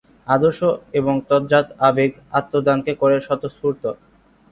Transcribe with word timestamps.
আদর্শ 0.27 0.59
এবং 0.93 1.15
তজ্জাত 1.29 1.67
আবেগ 1.87 2.11
আত্মদানকে 2.31 2.91
করে 3.01 3.15
স্বতস্ফূর্ত। 3.21 3.83